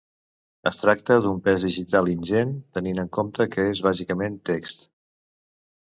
Es 0.69 0.79
tracta 0.83 1.17
d’un 1.25 1.41
pes 1.49 1.67
digital 1.67 2.09
ingent, 2.15 2.55
tenint 2.79 3.03
en 3.05 3.13
compte 3.19 3.47
que 3.57 3.67
és 3.75 3.83
bàsicament 3.89 4.43
text. 4.53 4.87